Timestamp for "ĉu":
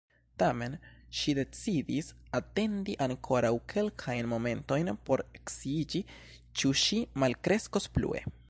6.61-6.77